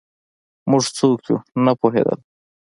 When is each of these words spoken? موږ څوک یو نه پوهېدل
موږ 0.69 0.83
څوک 0.97 1.19
یو 1.29 1.37
نه 1.65 1.73
پوهېدل 1.79 2.19